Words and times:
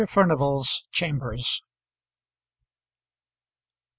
FURNIVAL'S 0.07 0.87
CHAMBERS. 0.91 1.61
Mr. 1.61 1.63